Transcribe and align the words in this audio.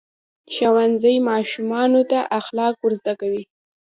ښوونځی 0.53 1.15
ماشومانو 1.29 2.01
ته 2.11 2.19
اخلاق 2.39 2.73
ورزده 2.81 3.13
کوي. 3.21 3.43